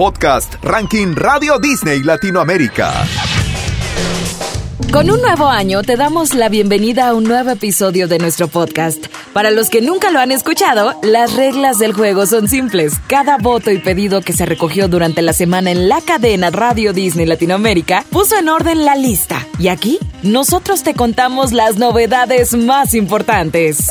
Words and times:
podcast 0.00 0.54
Ranking 0.62 1.14
Radio 1.14 1.58
Disney 1.58 2.02
Latinoamérica. 2.02 2.90
Con 4.90 5.10
un 5.10 5.20
nuevo 5.20 5.46
año 5.46 5.82
te 5.82 5.96
damos 5.96 6.32
la 6.32 6.48
bienvenida 6.48 7.08
a 7.08 7.14
un 7.14 7.24
nuevo 7.24 7.50
episodio 7.50 8.08
de 8.08 8.18
nuestro 8.18 8.48
podcast. 8.48 9.08
Para 9.34 9.50
los 9.50 9.68
que 9.68 9.82
nunca 9.82 10.10
lo 10.10 10.18
han 10.18 10.32
escuchado, 10.32 10.98
las 11.02 11.34
reglas 11.34 11.78
del 11.78 11.92
juego 11.92 12.24
son 12.24 12.48
simples. 12.48 12.94
Cada 13.08 13.36
voto 13.36 13.70
y 13.70 13.78
pedido 13.78 14.22
que 14.22 14.32
se 14.32 14.46
recogió 14.46 14.88
durante 14.88 15.20
la 15.20 15.34
semana 15.34 15.70
en 15.70 15.90
la 15.90 16.00
cadena 16.00 16.48
Radio 16.48 16.94
Disney 16.94 17.26
Latinoamérica 17.26 18.02
puso 18.08 18.38
en 18.38 18.48
orden 18.48 18.86
la 18.86 18.96
lista. 18.96 19.46
Y 19.58 19.68
aquí, 19.68 19.98
nosotros 20.22 20.82
te 20.82 20.94
contamos 20.94 21.52
las 21.52 21.76
novedades 21.76 22.54
más 22.54 22.94
importantes. 22.94 23.86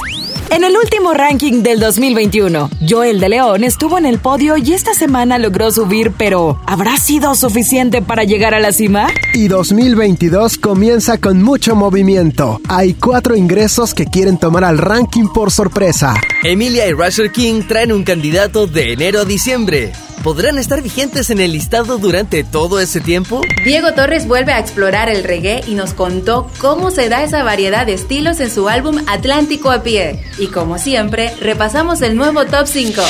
En 0.52 0.64
el 0.64 0.76
último 0.76 1.14
ranking 1.14 1.62
del 1.62 1.80
2021, 1.80 2.72
Joel 2.90 3.20
de 3.20 3.30
León 3.30 3.64
estuvo 3.64 4.00
en 4.00 4.08
el 4.08 4.18
podio 4.18 4.58
y 4.58 4.74
esta 4.74 4.96
semana 4.96 5.38
logró 5.38 5.70
subir, 5.70 6.12
pero 6.18 6.60
¿habrá 6.66 6.98
sido 6.98 7.36
suficiente 7.36 8.02
para 8.02 8.24
llegar 8.24 8.56
a 8.56 8.60
la 8.60 8.72
cima? 8.72 9.10
Y 9.36 9.48
2022 9.48 10.58
comienza 10.58 11.20
con 11.20 11.44
mucho 11.44 11.76
movimiento. 11.76 12.60
Hay 12.68 12.96
cuatro 12.96 13.36
ingresos 13.36 13.94
que 13.94 14.06
quieren 14.06 14.40
tomar 14.40 14.64
al 14.64 14.80
ranking 14.80 15.28
por 15.28 15.52
sorpresa. 15.52 16.16
Emilia 16.44 16.88
y 16.88 16.94
Rusher 16.94 17.32
King 17.32 17.62
traen 17.68 17.92
un 17.92 18.04
candidato 18.04 18.66
de 18.66 18.94
enero 18.94 19.22
a 19.22 19.26
diciembre. 19.26 19.92
¿Podrán 20.24 20.58
estar 20.58 20.82
vigentes 20.82 21.30
en 21.30 21.40
el 21.40 21.54
listado 21.54 21.98
durante 21.98 22.44
todo 22.44 22.82
ese 22.82 23.00
tiempo? 23.00 23.42
Diego 23.64 23.94
Torres 23.94 24.28
vuelve 24.28 24.52
a 24.52 24.60
explorar 24.60 25.08
el 25.08 25.24
reggae 25.24 25.64
y 25.66 25.76
nos 25.76 25.94
contó 25.94 26.52
cómo 26.60 26.92
se 26.92 27.08
da 27.08 27.24
esa 27.24 27.44
variedad 27.44 27.86
de 27.86 27.94
estilos 27.94 28.42
en 28.42 28.52
su 28.52 28.68
álbum 28.68 28.98
Atlántico 29.08 29.72
a 29.72 29.82
pie. 29.82 30.22
Y 30.38 30.48
como 30.48 30.78
siempre, 30.78 31.34
repasamos 31.40 32.02
el 32.02 32.18
nuevo 32.18 32.46
Top 32.46 32.68
5. 32.68 33.02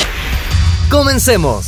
¡Comencemos! 0.92 1.66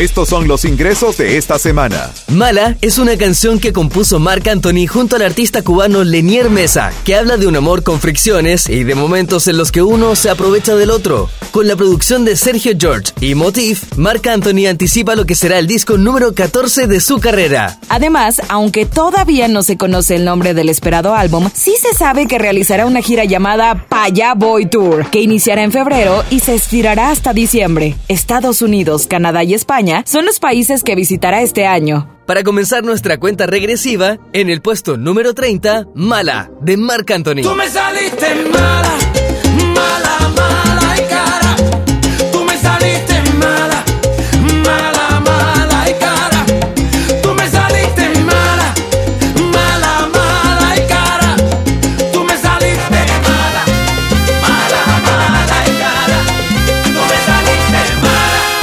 Estos 0.00 0.30
son 0.30 0.48
los 0.48 0.64
ingresos 0.64 1.18
de 1.18 1.36
esta 1.36 1.58
semana. 1.58 2.10
Mala 2.28 2.74
es 2.80 2.96
una 2.96 3.18
canción 3.18 3.60
que 3.60 3.74
compuso 3.74 4.18
Marc 4.18 4.48
Anthony 4.48 4.86
junto 4.88 5.16
al 5.16 5.20
artista 5.20 5.60
cubano 5.60 6.04
Lenier 6.04 6.48
Mesa, 6.48 6.90
que 7.04 7.16
habla 7.16 7.36
de 7.36 7.46
un 7.46 7.54
amor 7.54 7.82
con 7.82 8.00
fricciones 8.00 8.66
y 8.66 8.84
de 8.84 8.94
momentos 8.94 9.46
en 9.46 9.58
los 9.58 9.70
que 9.70 9.82
uno 9.82 10.16
se 10.16 10.30
aprovecha 10.30 10.74
del 10.74 10.90
otro. 10.90 11.28
Con 11.50 11.68
la 11.68 11.76
producción 11.76 12.24
de 12.24 12.36
Sergio 12.36 12.72
George 12.78 13.12
y 13.20 13.34
Motif, 13.34 13.92
Marc 13.98 14.26
Anthony 14.26 14.68
anticipa 14.70 15.16
lo 15.16 15.26
que 15.26 15.34
será 15.34 15.58
el 15.58 15.66
disco 15.66 15.98
número 15.98 16.32
14 16.32 16.86
de 16.86 17.00
su 17.00 17.20
carrera. 17.20 17.78
Además, 17.90 18.40
aunque 18.48 18.86
todavía 18.86 19.48
no 19.48 19.62
se 19.62 19.76
conoce 19.76 20.16
el 20.16 20.24
nombre 20.24 20.54
del 20.54 20.70
esperado 20.70 21.14
álbum, 21.14 21.50
sí 21.52 21.74
se 21.78 21.92
sabe 21.92 22.26
que 22.26 22.38
realizará 22.38 22.86
una 22.86 23.02
gira 23.02 23.26
llamada 23.26 23.84
Paya 23.90 24.32
Boy 24.32 24.64
Tour, 24.64 25.10
que 25.10 25.20
iniciará 25.20 25.62
en 25.62 25.72
febrero 25.72 26.24
y 26.30 26.40
se 26.40 26.54
estirará 26.54 27.10
hasta 27.10 27.34
diciembre. 27.34 27.96
Estados 28.08 28.62
Unidos, 28.62 29.06
Canadá 29.06 29.44
y 29.44 29.52
España 29.52 29.89
son 30.04 30.24
los 30.24 30.38
países 30.38 30.82
que 30.82 30.94
visitará 30.94 31.42
este 31.42 31.66
año. 31.66 32.08
Para 32.26 32.44
comenzar 32.44 32.84
nuestra 32.84 33.18
cuenta 33.18 33.46
regresiva, 33.46 34.18
en 34.32 34.50
el 34.50 34.62
puesto 34.62 34.96
número 34.96 35.34
30, 35.34 35.88
Mala, 35.94 36.50
de 36.60 36.76
Marc 36.76 37.10
Anthony. 37.10 37.42
Tú 37.42 37.54
me 37.56 37.68
saliste 37.68 38.34
mala, 38.52 38.82
mala, 38.82 39.09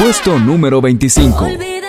Puesto 0.08 0.40
número 0.40 0.80
25. 0.80 1.87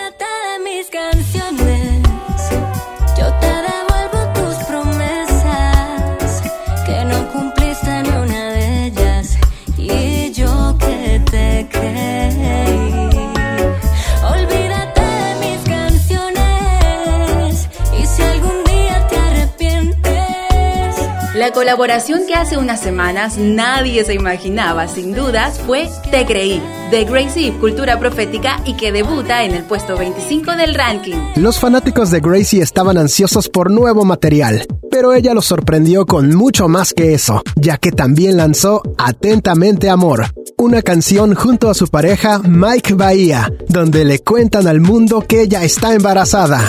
Colaboración 21.58 22.20
que 22.24 22.34
hace 22.34 22.56
unas 22.56 22.80
semanas 22.80 23.36
nadie 23.36 24.04
se 24.04 24.14
imaginaba, 24.14 24.86
sin 24.86 25.12
dudas, 25.12 25.58
fue 25.66 25.88
Te 26.08 26.24
Creí, 26.24 26.62
de 26.92 27.04
Gracie, 27.04 27.52
Cultura 27.54 27.98
Profética, 27.98 28.62
y 28.64 28.76
que 28.76 28.92
debuta 28.92 29.42
en 29.42 29.56
el 29.56 29.64
puesto 29.64 29.96
25 29.96 30.54
del 30.54 30.76
ranking. 30.76 31.16
Los 31.34 31.58
fanáticos 31.58 32.12
de 32.12 32.20
Gracie 32.20 32.62
estaban 32.62 32.96
ansiosos 32.96 33.48
por 33.48 33.72
nuevo 33.72 34.04
material, 34.04 34.68
pero 34.98 35.14
ella 35.14 35.32
los 35.32 35.44
sorprendió 35.44 36.06
con 36.06 36.34
mucho 36.34 36.66
más 36.66 36.92
que 36.92 37.14
eso, 37.14 37.44
ya 37.54 37.76
que 37.76 37.92
también 37.92 38.36
lanzó 38.36 38.82
Atentamente 38.98 39.90
Amor, 39.90 40.26
una 40.56 40.82
canción 40.82 41.36
junto 41.36 41.70
a 41.70 41.74
su 41.74 41.86
pareja 41.86 42.40
Mike 42.40 42.94
Bahía, 42.94 43.48
donde 43.68 44.04
le 44.04 44.18
cuentan 44.18 44.66
al 44.66 44.80
mundo 44.80 45.20
que 45.20 45.42
ella 45.42 45.62
está 45.62 45.94
embarazada. 45.94 46.60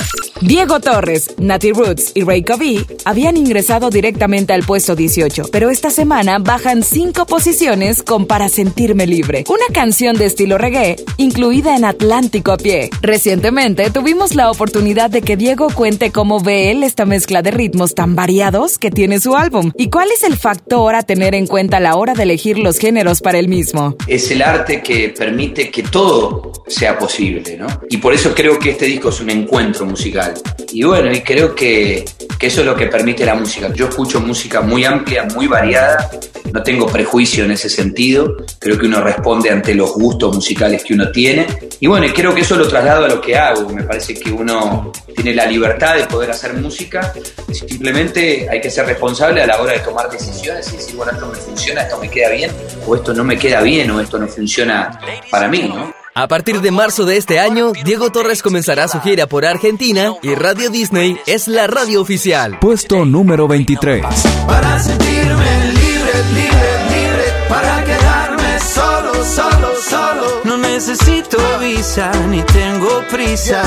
Diego 0.41 0.79
Torres, 0.79 1.31
Nati 1.37 1.73
Roots 1.73 2.11
y 2.15 2.23
Ray 2.23 2.43
Covey 2.43 2.85
habían 3.03 3.35
ingresado 3.35 3.89
directamente 3.89 4.53
al 4.53 4.63
puesto 4.63 4.95
18, 4.95 5.45
pero 5.51 5.69
esta 5.69 5.89
semana 5.89 6.39
bajan 6.39 6.81
5 6.81 7.25
posiciones 7.25 8.03
con 8.03 8.25
Para 8.25 8.47
Sentirme 8.47 9.05
Libre, 9.05 9.43
una 9.49 9.73
canción 9.73 10.15
de 10.15 10.27
estilo 10.27 10.57
reggae 10.57 10.95
incluida 11.17 11.75
en 11.75 11.83
Atlántico 11.83 12.53
a 12.53 12.57
pie. 12.57 12.89
Recientemente 13.01 13.89
tuvimos 13.89 14.33
la 14.33 14.49
oportunidad 14.49 15.09
de 15.09 15.23
que 15.23 15.35
Diego 15.35 15.67
cuente 15.73 16.11
cómo 16.11 16.39
ve 16.39 16.71
él 16.71 16.83
esta 16.83 17.05
mezcla 17.05 17.41
de 17.41 17.51
ritmos 17.51 17.93
tan 17.93 18.15
variados 18.19 18.77
que 18.77 18.91
tiene 18.91 19.21
su 19.21 19.37
álbum 19.37 19.71
y 19.77 19.89
cuál 19.89 20.09
es 20.11 20.23
el 20.23 20.35
factor 20.35 20.93
a 20.93 21.03
tener 21.03 21.33
en 21.35 21.47
cuenta 21.47 21.77
a 21.77 21.79
la 21.79 21.95
hora 21.95 22.13
de 22.13 22.23
elegir 22.23 22.57
los 22.57 22.77
géneros 22.77 23.21
para 23.21 23.39
el 23.39 23.47
mismo. 23.47 23.95
es 24.07 24.29
el 24.29 24.41
arte 24.41 24.81
que 24.81 25.13
permite 25.17 25.71
que 25.71 25.83
todo 25.83 26.51
sea 26.67 26.97
posible, 26.99 27.55
¿no? 27.55 27.67
Y 27.89 27.95
por 27.95 28.13
eso 28.13 28.35
creo 28.35 28.59
que 28.59 28.71
este 28.71 28.87
disco 28.87 29.07
es 29.07 29.21
un 29.21 29.29
encuentro 29.29 29.85
musical. 29.85 30.33
Y 30.73 30.83
bueno, 30.83 31.09
y 31.13 31.21
creo 31.21 31.55
que, 31.55 32.03
que 32.39 32.47
eso 32.47 32.61
es 32.61 32.65
lo 32.65 32.75
que 32.75 32.87
permite 32.87 33.25
la 33.25 33.35
música. 33.35 33.71
Yo 33.73 33.89
escucho 33.89 34.21
música 34.21 34.61
muy 34.61 34.85
amplia, 34.85 35.25
muy 35.25 35.47
variada, 35.47 36.09
no 36.53 36.63
tengo 36.63 36.87
prejuicio 36.87 37.43
en 37.43 37.51
ese 37.51 37.69
sentido, 37.69 38.37
creo 38.57 38.79
que 38.79 38.85
uno 38.85 39.01
responde 39.01 39.49
ante 39.49 39.75
los 39.75 39.93
gustos 39.93 40.33
musicales 40.33 40.83
que 40.85 40.93
uno 40.93 41.11
tiene. 41.11 41.45
Y 41.81 41.87
bueno, 41.87 42.07
creo 42.15 42.33
que 42.33 42.41
eso 42.41 42.55
lo 42.55 42.67
traslado 42.67 43.03
a 43.03 43.09
lo 43.09 43.19
que 43.19 43.37
hago, 43.37 43.69
me 43.69 43.83
parece 43.83 44.13
que 44.13 44.31
uno 44.31 44.91
tiene 45.13 45.35
la 45.35 45.45
libertad 45.45 45.97
de 45.97 46.05
poder 46.05 46.31
hacer 46.31 46.53
música, 46.53 47.13
simplemente 47.51 48.47
hay 48.49 48.61
que 48.61 48.71
ser 48.71 48.85
responsable 48.85 49.41
a 49.41 49.47
la 49.47 49.61
hora 49.61 49.73
de 49.73 49.79
tomar 49.79 50.09
decisiones 50.09 50.71
y 50.73 50.77
decir, 50.77 50.95
bueno, 50.95 51.11
esto 51.11 51.27
me 51.27 51.37
funciona, 51.37 51.81
esto 51.81 51.99
me 51.99 52.09
queda 52.09 52.29
bien, 52.29 52.51
o 52.87 52.95
esto 52.95 53.13
no 53.13 53.25
me 53.25 53.37
queda 53.37 53.61
bien, 53.61 53.91
o 53.91 53.99
esto 53.99 54.17
no 54.17 54.27
funciona 54.27 54.97
para 55.29 55.49
mí, 55.49 55.63
¿no? 55.67 55.98
A 56.15 56.27
partir 56.27 56.59
de 56.61 56.71
marzo 56.71 57.05
de 57.05 57.17
este 57.17 57.39
año, 57.39 57.71
Diego 57.85 58.11
Torres 58.11 58.41
comenzará 58.41 58.87
su 58.87 58.99
gira 58.99 59.27
por 59.27 59.45
Argentina 59.45 60.15
y 60.21 60.33
Radio 60.33 60.69
Disney 60.69 61.17
es 61.27 61.47
la 61.47 61.67
radio 61.67 62.01
oficial. 62.01 62.57
Puesto 62.59 63.05
número 63.05 63.47
23. 63.47 64.03
Para 64.47 64.79
sentirme 64.79 65.73
libre, 65.73 66.13
libre, 66.33 66.89
libre. 66.89 67.23
Para 67.47 67.83
quedarme 67.85 68.59
solo, 68.59 69.23
solo, 69.23 69.69
solo. 69.87 70.41
No 70.45 70.57
necesito 70.57 71.37
visa 71.59 72.11
ni 72.29 72.41
tengo 72.41 73.03
prisa. 73.09 73.63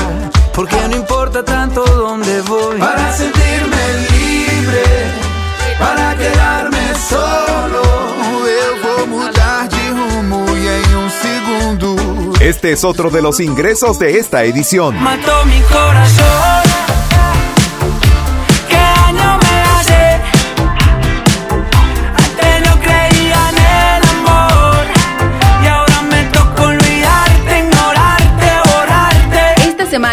Porque 0.53 0.75
no 0.89 0.97
importa 0.97 1.12
Este 12.63 12.71
es 12.71 12.85
otro 12.85 13.09
de 13.09 13.21
los 13.21 13.41
ingresos 13.41 13.99
de 13.99 14.19
esta 14.19 14.45
edición. 14.45 14.95
Mató 14.95 15.45
mi 15.45 15.59
corazón. 15.63 16.82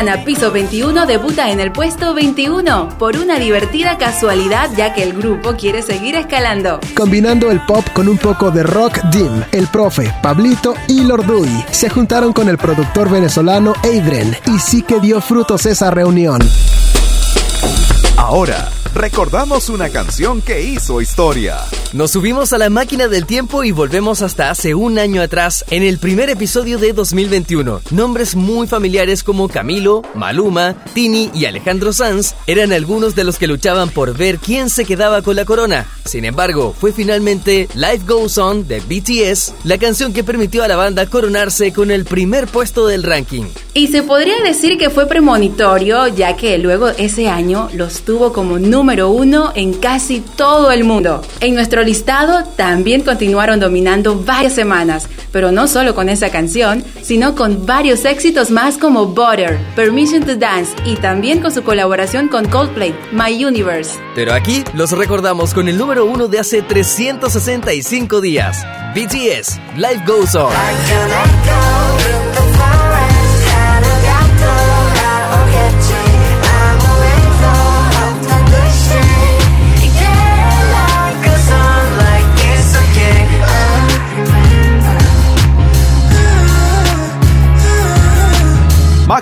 Semana, 0.00 0.24
Piso 0.24 0.50
21 0.50 1.04
debuta 1.04 1.50
en 1.50 1.60
el 1.60 1.72
puesto 1.72 2.14
21 2.14 2.88
por 2.98 3.18
una 3.18 3.38
divertida 3.38 3.98
casualidad 3.98 4.70
ya 4.74 4.94
que 4.94 5.02
el 5.02 5.12
grupo 5.12 5.56
quiere 5.56 5.82
seguir 5.82 6.14
escalando. 6.14 6.80
Combinando 6.96 7.50
el 7.50 7.60
pop 7.66 7.84
con 7.92 8.08
un 8.08 8.16
poco 8.16 8.50
de 8.50 8.62
rock 8.62 8.98
dim, 9.12 9.42
el 9.52 9.66
profe, 9.66 10.10
Pablito 10.22 10.74
y 10.88 11.02
Lorduy 11.02 11.50
se 11.70 11.90
juntaron 11.90 12.32
con 12.32 12.48
el 12.48 12.56
productor 12.56 13.10
venezolano 13.10 13.74
Eidren 13.82 14.34
y 14.46 14.58
sí 14.58 14.82
que 14.82 15.00
dio 15.00 15.20
frutos 15.20 15.66
esa 15.66 15.90
reunión. 15.90 16.40
Ahora, 18.16 18.70
recordamos 18.94 19.68
una 19.68 19.88
canción 19.88 20.42
que 20.42 20.62
hizo 20.62 21.00
historia. 21.00 21.58
Nos 21.92 22.12
subimos 22.12 22.52
a 22.52 22.58
la 22.58 22.70
máquina 22.70 23.08
del 23.08 23.26
tiempo 23.26 23.64
y 23.64 23.72
volvemos 23.72 24.22
hasta 24.22 24.50
hace 24.50 24.74
un 24.74 24.98
año 24.98 25.22
atrás, 25.22 25.64
en 25.70 25.82
el 25.82 25.98
primer 25.98 26.30
episodio 26.30 26.78
de 26.78 26.92
2021. 26.92 27.80
Nombres 27.90 28.36
muy 28.36 28.66
familiares 28.66 29.22
como 29.22 29.48
Camilo, 29.48 30.02
Maluma, 30.14 30.76
Tini 30.94 31.30
y 31.34 31.46
Alejandro 31.46 31.92
Sanz 31.92 32.34
eran 32.46 32.72
algunos 32.72 33.14
de 33.14 33.24
los 33.24 33.38
que 33.38 33.46
luchaban 33.46 33.88
por 33.90 34.16
ver 34.16 34.38
quién 34.38 34.70
se 34.70 34.84
quedaba 34.84 35.22
con 35.22 35.36
la 35.36 35.44
corona. 35.44 35.86
Sin 36.04 36.24
embargo, 36.24 36.74
fue 36.78 36.92
finalmente 36.92 37.68
Life 37.74 38.02
Goes 38.06 38.38
On 38.38 38.66
de 38.66 38.80
BTS, 38.80 39.54
la 39.64 39.78
canción 39.78 40.12
que 40.12 40.24
permitió 40.24 40.62
a 40.62 40.68
la 40.68 40.76
banda 40.76 41.06
coronarse 41.06 41.72
con 41.72 41.90
el 41.90 42.04
primer 42.04 42.46
puesto 42.46 42.86
del 42.86 43.02
ranking. 43.02 43.44
Y 43.74 43.88
se 43.88 44.02
podría 44.02 44.38
decir 44.42 44.78
que 44.78 44.90
fue 44.90 45.06
premonitorio, 45.06 46.08
ya 46.08 46.36
que 46.36 46.58
luego 46.58 46.88
ese 46.88 47.28
año 47.28 47.68
los 47.74 48.02
tuvo 48.02 48.32
como 48.32 48.58
número 48.80 49.10
uno 49.10 49.52
en 49.56 49.74
casi 49.74 50.20
todo 50.20 50.70
el 50.70 50.84
mundo. 50.84 51.20
En 51.40 51.54
nuestro 51.54 51.82
listado 51.82 52.44
también 52.56 53.02
continuaron 53.02 53.60
dominando 53.60 54.18
varias 54.18 54.54
semanas, 54.54 55.06
pero 55.32 55.52
no 55.52 55.68
solo 55.68 55.94
con 55.94 56.08
esa 56.08 56.30
canción, 56.30 56.82
sino 57.02 57.34
con 57.34 57.66
varios 57.66 58.06
éxitos 58.06 58.50
más 58.50 58.78
como 58.78 59.04
Butter, 59.04 59.58
Permission 59.76 60.24
to 60.24 60.34
Dance 60.34 60.72
y 60.86 60.96
también 60.96 61.40
con 61.42 61.52
su 61.52 61.62
colaboración 61.62 62.28
con 62.28 62.48
Coldplay, 62.48 62.94
My 63.12 63.44
Universe. 63.44 63.98
Pero 64.14 64.32
aquí 64.32 64.64
los 64.72 64.92
recordamos 64.92 65.52
con 65.52 65.68
el 65.68 65.76
número 65.76 66.06
uno 66.06 66.26
de 66.26 66.38
hace 66.38 66.62
365 66.62 68.22
días. 68.22 68.64
BTS, 68.94 69.60
Life 69.76 70.02
Goes 70.06 70.34
On. 70.34 70.50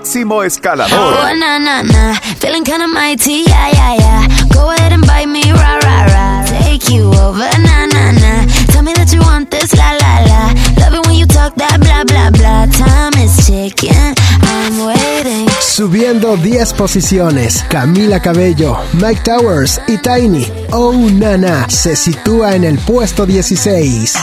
Máximo 0.09 0.43
Escalador. 0.43 0.97
Oh, 0.97 1.35
na, 1.37 1.59
na, 1.59 1.83
na. 1.83 2.15
Feeling 2.41 2.65
kinda 2.65 2.89
mighty, 2.89 3.45
yeah, 3.47 3.69
yeah, 3.73 3.95
yeah. 3.95 4.27
Go 4.55 4.71
ahead 4.71 4.91
and 4.91 5.07
bite 5.07 5.29
me, 5.29 5.53
rah, 5.53 5.77
rah, 5.85 6.05
rah. 6.07 6.45
Take 6.47 6.89
you 6.89 7.13
over, 7.13 7.51
na, 7.61 7.85
na, 7.85 8.13
na. 8.13 8.47
Tell 8.73 8.83
me 8.83 8.95
that 8.95 9.13
you 9.13 9.21
want 9.21 9.51
this, 9.51 9.77
la, 9.77 9.93
la, 10.01 10.13
la. 10.25 10.41
Love 10.81 10.95
it 10.95 11.07
when 11.07 11.17
you 11.17 11.27
talk 11.27 11.55
that 11.57 11.77
blah, 11.85 12.05
blah, 12.05 12.31
blah. 12.31 12.65
Time 12.73 13.21
is 13.23 13.37
ticking, 13.45 14.15
I'm 14.49 14.87
waiting. 14.87 15.47
Subiendo 15.61 16.39
10 16.39 16.73
posiciones, 16.73 17.63
Camila 17.69 18.19
Cabello, 18.19 18.79
Mike 18.95 19.21
Towers 19.25 19.79
y 19.89 19.99
Tiny. 19.99 20.51
Oh 20.73 20.95
Nana 20.95 21.69
se 21.69 21.95
sitúa 21.97 22.55
en 22.55 22.65
el 22.65 22.79
puesto 22.79 23.27
16. 23.27 24.15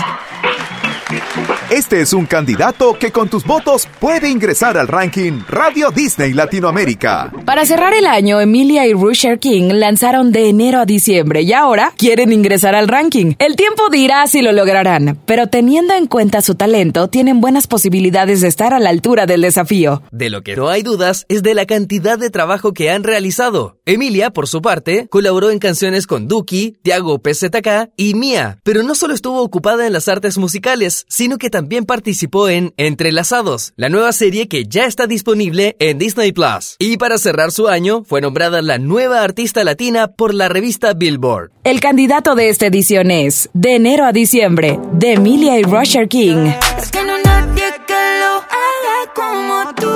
Este 1.72 2.00
es 2.00 2.14
un 2.14 2.28
candidato 2.28 2.94
que 2.94 3.12
con 3.12 3.28
tus 3.28 3.44
votos 3.44 3.88
puede 4.00 4.30
ingresar 4.30 4.78
al 4.78 4.88
ranking 4.88 5.42
Radio 5.50 5.90
Disney 5.90 6.32
Latinoamérica. 6.32 7.32
Para 7.44 7.66
cerrar 7.66 7.92
el 7.96 8.06
año, 8.06 8.40
Emilia 8.40 8.86
y 8.86 8.94
Rusher 8.94 9.40
King 9.40 9.72
lanzaron 9.74 10.32
de 10.32 10.48
enero 10.48 10.80
a 10.80 10.86
diciembre 10.86 11.42
y 11.42 11.54
ahora 11.54 11.92
quieren 11.98 12.32
ingresar 12.32 12.76
al 12.76 12.88
ranking. 12.88 13.34
El 13.40 13.56
tiempo 13.56 13.90
dirá 13.92 14.28
si 14.28 14.44
lo 14.44 14.52
lograrán, 14.52 15.20
pero 15.26 15.48
teniendo 15.48 15.96
en 15.96 16.06
cuenta 16.06 16.44
su 16.44 16.54
talento, 16.54 17.08
tienen 17.08 17.42
buenas 17.42 17.66
posibilidades 17.66 18.42
de 18.42 18.48
estar 18.48 18.76
a 18.76 18.80
la 18.80 18.92
altura 18.92 19.26
del 19.26 19.42
desafío. 19.42 20.04
De 20.12 20.30
lo 20.30 20.44
que 20.44 20.56
no 20.56 20.70
hay 20.70 20.84
dudas 20.84 21.26
es 21.30 21.42
de 21.42 21.56
la 21.56 21.66
cantidad 21.66 22.20
de 22.20 22.30
trabajo 22.30 22.74
que 22.74 22.92
han 22.92 23.04
realizado. 23.04 23.80
Emilia, 23.88 24.30
por 24.30 24.48
su 24.48 24.62
parte, 24.62 25.08
colaboró 25.10 25.50
en 25.50 25.58
canciones 25.58 26.06
con 26.06 26.28
Duki, 26.28 26.78
Tiago 26.84 27.18
PZK 27.18 27.90
y 27.98 28.14
Mia, 28.14 28.60
pero 28.64 28.84
no 28.84 28.94
solo 28.94 29.16
estuvo 29.16 29.42
ocupada 29.42 29.88
en 29.88 29.94
las 29.94 30.08
artes 30.08 30.38
musicales, 30.38 31.06
sino 31.10 31.40
que 31.40 31.55
también 31.56 31.86
participó 31.86 32.50
en 32.50 32.74
Entrelazados, 32.76 33.72
la 33.78 33.88
nueva 33.88 34.12
serie 34.12 34.50
que 34.50 34.66
ya 34.66 34.84
está 34.84 35.08
disponible 35.08 35.78
en 35.80 35.98
Disney 35.98 36.34
Plus. 36.34 36.76
Y 36.80 36.98
para 36.98 37.18
cerrar 37.18 37.54
su 37.54 37.70
año, 37.70 38.04
fue 38.04 38.20
nombrada 38.20 38.62
la 38.62 38.78
nueva 38.78 39.22
artista 39.22 39.64
latina 39.64 40.10
por 40.10 40.34
la 40.34 40.50
revista 40.50 40.92
Billboard. 40.92 41.52
El 41.64 41.80
candidato 41.80 42.36
de 42.36 42.50
esta 42.50 42.66
edición 42.66 43.10
es 43.10 43.50
De 43.54 43.76
enero 43.76 44.04
a 44.04 44.12
diciembre, 44.12 44.78
de 44.92 45.14
Emilia 45.14 45.58
y 45.58 45.64
Rusher 45.64 46.10
King. 46.10 46.52
Es 46.78 46.92
que 46.92 47.02
no 47.06 47.14
hay 47.14 47.24
nadie 47.24 47.64
que 47.88 47.94
lo 47.94 48.36
haga 48.36 49.14
como 49.16 49.76
tú. 49.76 49.95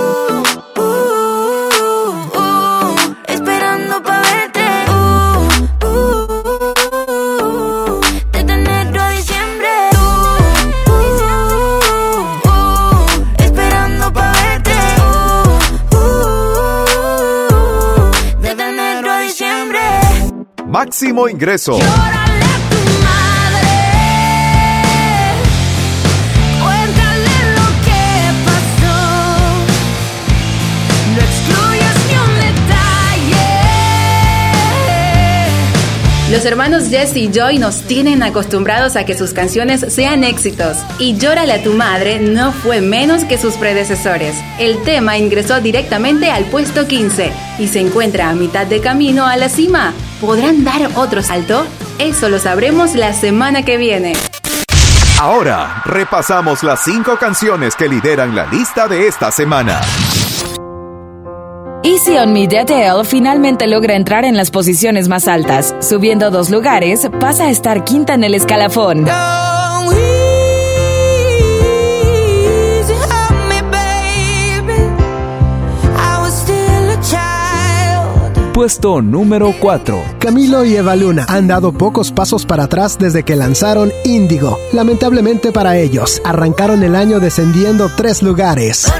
Un 32.13 32.35
detalle. 32.35 33.41
Los 36.31 36.45
hermanos 36.45 36.89
Jesse 36.89 37.17
y 37.17 37.31
Joy 37.33 37.57
nos 37.57 37.81
tienen 37.81 38.21
acostumbrados 38.21 38.95
a 38.95 39.05
que 39.05 39.17
sus 39.17 39.33
canciones 39.33 39.83
sean 39.89 40.23
éxitos, 40.23 40.77
y 40.99 41.17
Llórale 41.17 41.53
a 41.53 41.63
tu 41.63 41.73
madre 41.73 42.19
no 42.19 42.51
fue 42.51 42.79
menos 42.81 43.23
que 43.23 43.39
sus 43.39 43.55
predecesores. 43.55 44.35
El 44.59 44.79
tema 44.83 45.17
ingresó 45.17 45.61
directamente 45.61 46.29
al 46.29 46.45
puesto 46.45 46.87
15 46.87 47.31
y 47.57 47.67
se 47.67 47.79
encuentra 47.79 48.29
a 48.29 48.35
mitad 48.35 48.67
de 48.67 48.81
camino 48.81 49.25
a 49.25 49.35
la 49.35 49.49
cima. 49.49 49.95
¿Podrán 50.21 50.65
dar 50.65 50.81
otro 50.95 51.21
salto? 51.21 51.65
Eso 51.97 52.27
lo 52.27 52.39
sabremos 52.39 52.93
la 52.93 53.13
semana 53.13 53.63
que 53.63 53.77
viene. 53.77 54.13
Ahora 55.17 55.81
repasamos 55.85 56.61
las 56.61 56.83
cinco 56.83 57.17
canciones 57.17 57.75
que 57.75 57.87
lideran 57.87 58.35
la 58.35 58.45
lista 58.47 58.87
de 58.87 59.07
esta 59.07 59.31
semana. 59.31 59.81
Easy 61.83 62.17
on 62.17 62.33
Me 62.33 62.47
de 62.47 62.59
Adele 62.59 63.05
finalmente 63.05 63.65
logra 63.65 63.95
entrar 63.95 64.25
en 64.25 64.35
las 64.35 64.51
posiciones 64.51 65.07
más 65.07 65.29
altas. 65.29 65.73
Subiendo 65.79 66.29
dos 66.31 66.49
lugares, 66.49 67.09
pasa 67.21 67.45
a 67.45 67.49
estar 67.49 67.85
quinta 67.85 68.13
en 68.13 68.25
el 68.25 68.35
escalafón. 68.35 69.05
Puesto 78.59 79.01
número 79.01 79.55
4. 79.57 80.17
Camilo 80.19 80.65
y 80.65 80.75
Eva 80.75 80.93
Luna 80.93 81.25
han 81.29 81.47
dado 81.47 81.71
pocos 81.71 82.11
pasos 82.11 82.45
para 82.45 82.65
atrás 82.65 82.97
desde 82.99 83.23
que 83.23 83.37
lanzaron 83.37 83.89
Índigo. 84.03 84.59
Lamentablemente 84.73 85.53
para 85.53 85.77
ellos, 85.77 86.21
arrancaron 86.25 86.83
el 86.83 86.93
año 86.93 87.21
descendiendo 87.21 87.89
tres 87.95 88.21
lugares. 88.21 88.91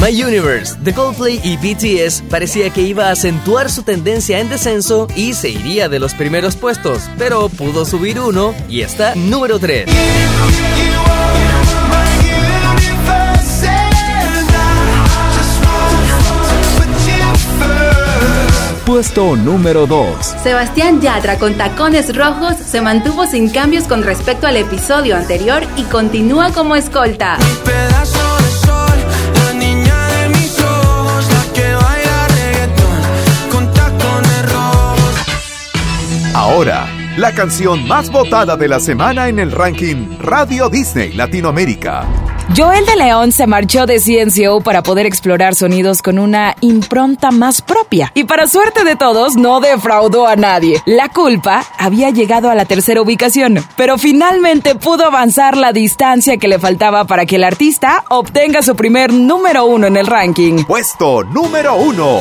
My 0.00 0.24
Universe, 0.24 0.74
The 0.82 0.94
Coldplay 0.94 1.42
y 1.44 1.58
BTS 1.58 2.22
parecía 2.30 2.70
que 2.70 2.80
iba 2.80 3.08
a 3.08 3.12
acentuar 3.12 3.70
su 3.70 3.82
tendencia 3.82 4.40
en 4.40 4.48
descenso 4.48 5.08
y 5.14 5.34
se 5.34 5.50
iría 5.50 5.90
de 5.90 5.98
los 5.98 6.14
primeros 6.14 6.56
puestos, 6.56 7.02
pero 7.18 7.50
pudo 7.50 7.84
subir 7.84 8.18
uno 8.18 8.54
y 8.66 8.80
está 8.80 9.14
número 9.14 9.58
3. 9.58 9.84
Puesto 18.86 19.36
número 19.36 19.86
2. 19.86 20.26
Sebastián 20.42 21.00
Yatra 21.00 21.38
con 21.38 21.54
tacones 21.54 22.16
rojos 22.16 22.56
se 22.56 22.80
mantuvo 22.80 23.26
sin 23.26 23.48
cambios 23.48 23.84
con 23.84 24.02
respecto 24.02 24.48
al 24.48 24.56
episodio 24.56 25.16
anterior 25.16 25.62
y 25.76 25.84
continúa 25.84 26.50
como 26.50 26.74
escolta. 26.74 27.38
Pedazo 27.64 28.36
de 28.38 28.50
sol, 28.66 28.98
la 29.36 29.52
niña 29.52 30.06
de 30.08 30.28
mis 30.30 30.60
ojos, 30.60 31.28
la 31.32 31.52
que 31.52 31.74
baila 31.74 32.28
reggaetón 32.28 33.00
con 33.52 33.72
tacones 33.72 34.52
rojos. 34.52 35.14
Ahora, 36.34 36.88
la 37.16 37.32
canción 37.32 37.86
más 37.86 38.10
votada 38.10 38.56
de 38.56 38.66
la 38.66 38.80
semana 38.80 39.28
en 39.28 39.38
el 39.38 39.52
ranking 39.52 40.18
Radio 40.18 40.68
Disney 40.68 41.12
Latinoamérica. 41.12 42.21
Joel 42.54 42.84
de 42.84 42.96
León 42.96 43.32
se 43.32 43.46
marchó 43.46 43.86
de 43.86 43.98
CNCO 43.98 44.60
para 44.60 44.82
poder 44.82 45.06
explorar 45.06 45.54
sonidos 45.54 46.02
con 46.02 46.18
una 46.18 46.54
impronta 46.60 47.30
más 47.30 47.62
propia. 47.62 48.12
Y 48.14 48.24
para 48.24 48.46
suerte 48.46 48.84
de 48.84 48.94
todos, 48.94 49.36
no 49.36 49.60
defraudó 49.60 50.26
a 50.26 50.36
nadie. 50.36 50.82
La 50.84 51.08
culpa 51.08 51.64
había 51.78 52.10
llegado 52.10 52.50
a 52.50 52.54
la 52.54 52.66
tercera 52.66 53.00
ubicación, 53.00 53.64
pero 53.74 53.96
finalmente 53.96 54.74
pudo 54.74 55.06
avanzar 55.06 55.56
la 55.56 55.72
distancia 55.72 56.36
que 56.36 56.48
le 56.48 56.58
faltaba 56.58 57.06
para 57.06 57.24
que 57.24 57.36
el 57.36 57.44
artista 57.44 58.04
obtenga 58.10 58.60
su 58.60 58.76
primer 58.76 59.14
número 59.14 59.64
uno 59.64 59.86
en 59.86 59.96
el 59.96 60.06
ranking. 60.06 60.64
Puesto 60.64 61.24
número 61.24 61.76
uno. 61.76 62.20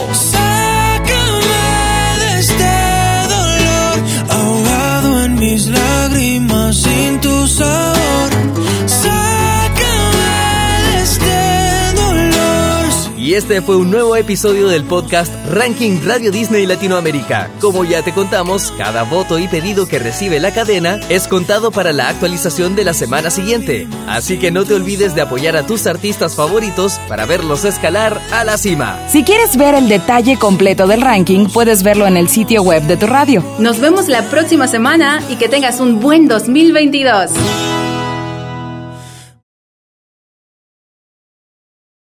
Y 13.32 13.36
este 13.36 13.62
fue 13.62 13.78
un 13.78 13.90
nuevo 13.90 14.18
episodio 14.18 14.68
del 14.68 14.84
podcast 14.84 15.34
Ranking 15.50 16.02
Radio 16.04 16.34
Disney 16.34 16.66
Latinoamérica. 16.66 17.50
Como 17.62 17.86
ya 17.86 18.02
te 18.02 18.12
contamos, 18.12 18.74
cada 18.78 19.04
voto 19.04 19.40
y 19.40 19.48
pedido 19.48 19.88
que 19.88 20.00
recibe 20.00 20.42
la 20.42 20.54
cadena 20.54 21.00
es 21.08 21.30
contado 21.30 21.72
para 21.72 21.94
la 21.94 22.10
actualización 22.10 22.76
de 22.76 22.84
la 22.84 22.94
semana 22.94 23.30
siguiente. 23.30 23.88
Así 24.06 24.38
que 24.38 24.52
no 24.52 24.66
te 24.66 24.74
olvides 24.74 25.16
de 25.16 25.22
apoyar 25.22 25.56
a 25.56 25.66
tus 25.66 25.88
artistas 25.88 26.36
favoritos 26.36 27.00
para 27.08 27.26
verlos 27.26 27.64
escalar 27.64 28.20
a 28.34 28.44
la 28.44 28.58
cima. 28.58 29.00
Si 29.08 29.24
quieres 29.24 29.56
ver 29.56 29.76
el 29.76 29.88
detalle 29.88 30.38
completo 30.38 30.86
del 30.86 31.00
ranking, 31.00 31.46
puedes 31.46 31.84
verlo 31.84 32.08
en 32.08 32.18
el 32.18 32.28
sitio 32.28 32.64
web 32.64 32.84
de 32.84 32.98
tu 32.98 33.08
radio. 33.08 33.42
Nos 33.60 33.80
vemos 33.80 34.10
la 34.10 34.24
próxima 34.24 34.68
semana 34.68 35.24
y 35.30 35.38
que 35.38 35.48
tengas 35.48 35.80
un 35.80 36.02
buen 36.02 36.28
2022. 36.28 37.32